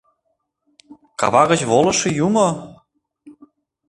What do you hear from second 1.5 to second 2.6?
гыч волышо юмо?